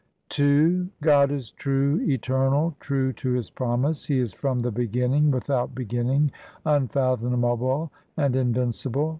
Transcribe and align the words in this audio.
II 0.39 0.89
God 1.03 1.29
is 1.31 1.51
true, 1.51 2.01
Eternal, 2.01 2.75
true 2.79 3.13
to 3.13 3.33
His 3.33 3.51
promise; 3.51 4.03
He 4.05 4.17
is 4.17 4.33
from 4.33 4.61
the 4.61 4.71
beginning, 4.71 5.29
without 5.29 5.75
beginning, 5.75 6.31
unfathomable, 6.65 7.91
and 8.17 8.35
in 8.35 8.51
vincible. 8.51 9.09